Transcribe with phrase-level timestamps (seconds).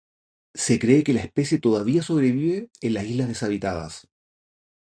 [0.55, 4.07] Se cree que la especie todavía sobrevive en las islas deshabitadas.